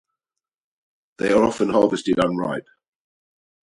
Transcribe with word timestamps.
They 1.19 1.31
are 1.31 1.43
often 1.43 1.69
harvested 1.69 2.17
unripe. 2.17 2.67